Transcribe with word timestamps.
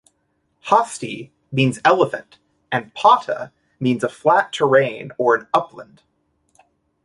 'Hasti' 0.61 1.31
means 1.51 1.77
elephant 1.85 2.39
and 2.71 2.91
'Potta' 2.95 3.51
means 3.79 4.03
a 4.03 4.09
flat 4.09 4.51
terrain 4.51 5.11
or 5.19 5.35
an 5.35 5.47
upland. 5.53 6.01